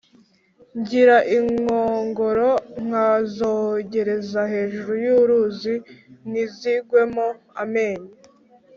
[0.79, 2.49] Ngira inkongoro
[2.85, 5.73] nkazogereza hejuru y'uruzi
[6.29, 8.11] ntizigwemo-Amenyo.